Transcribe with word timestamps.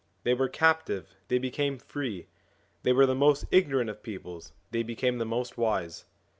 They 0.23 0.33
were 0.33 0.49
captive, 0.49 1.13
they 1.27 1.37
became 1.37 1.77
free; 1.77 2.25
they 2.81 2.91
were 2.91 3.05
the 3.05 3.13
most 3.13 3.45
ignorant 3.51 3.87
of 3.87 4.01
peoples, 4.01 4.51
they 4.71 4.81
became 4.81 5.19
the 5.19 5.25
most 5.25 5.59
wise. 5.59 6.05